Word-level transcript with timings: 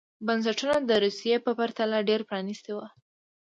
بنسټونه 0.25 0.75
د 0.89 0.91
روسیې 1.03 1.35
په 1.45 1.51
پرتله 1.59 1.97
ډېر 2.09 2.21
پرانېستي 2.29 2.71
وو. 2.75 2.85